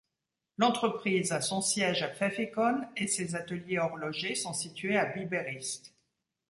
L'entreprise 0.57 1.31
a 1.31 1.41
son 1.41 1.61
siège 1.61 2.01
à 2.01 2.07
Pfäffikon 2.07 2.87
et 2.97 3.05
ses 3.05 3.35
ateliers 3.35 3.77
horlogers 3.77 4.33
sont 4.33 4.51
situés 4.55 4.97
à 4.97 5.05
Biberist. 5.05 5.93